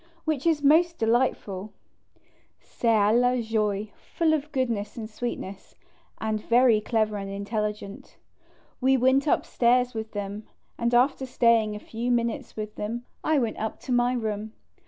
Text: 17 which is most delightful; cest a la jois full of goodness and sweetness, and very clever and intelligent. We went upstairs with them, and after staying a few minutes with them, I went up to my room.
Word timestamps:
17 0.21 0.21
which 0.25 0.47
is 0.47 0.63
most 0.63 0.97
delightful; 0.97 1.71
cest 2.59 3.13
a 3.15 3.15
la 3.15 3.33
jois 3.39 3.89
full 3.93 4.33
of 4.33 4.51
goodness 4.51 4.97
and 4.97 5.07
sweetness, 5.11 5.75
and 6.19 6.41
very 6.41 6.81
clever 6.81 7.17
and 7.17 7.29
intelligent. 7.29 8.17
We 8.81 8.97
went 8.97 9.27
upstairs 9.27 9.93
with 9.93 10.13
them, 10.13 10.47
and 10.75 10.95
after 10.95 11.27
staying 11.27 11.75
a 11.75 11.79
few 11.79 12.09
minutes 12.09 12.55
with 12.57 12.77
them, 12.77 13.05
I 13.23 13.37
went 13.37 13.59
up 13.59 13.79
to 13.81 13.91
my 13.91 14.13
room. 14.13 14.53